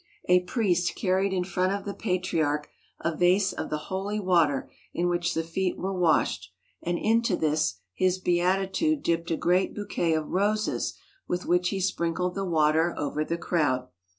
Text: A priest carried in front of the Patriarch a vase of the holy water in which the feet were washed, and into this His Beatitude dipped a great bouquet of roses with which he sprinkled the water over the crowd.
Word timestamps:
A 0.27 0.39
priest 0.39 0.95
carried 0.95 1.31
in 1.31 1.43
front 1.43 1.73
of 1.73 1.85
the 1.85 1.93
Patriarch 1.93 2.67
a 3.01 3.15
vase 3.15 3.53
of 3.53 3.69
the 3.69 3.77
holy 3.91 4.19
water 4.19 4.67
in 4.95 5.07
which 5.09 5.35
the 5.35 5.43
feet 5.43 5.77
were 5.77 5.93
washed, 5.93 6.49
and 6.81 6.97
into 6.97 7.35
this 7.37 7.75
His 7.93 8.17
Beatitude 8.17 9.03
dipped 9.03 9.29
a 9.29 9.37
great 9.37 9.75
bouquet 9.75 10.15
of 10.15 10.29
roses 10.29 10.97
with 11.27 11.45
which 11.45 11.69
he 11.69 11.79
sprinkled 11.79 12.33
the 12.33 12.45
water 12.45 12.95
over 12.97 13.23
the 13.23 13.37
crowd. 13.37 13.89